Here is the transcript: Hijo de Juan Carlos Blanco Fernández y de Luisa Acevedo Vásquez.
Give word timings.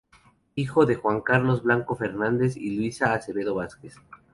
Hijo 0.55 0.87
de 0.87 0.95
Juan 0.95 1.21
Carlos 1.21 1.61
Blanco 1.61 1.95
Fernández 1.95 2.57
y 2.57 2.71
de 2.71 2.75
Luisa 2.75 3.13
Acevedo 3.13 3.53
Vásquez. 3.53 3.97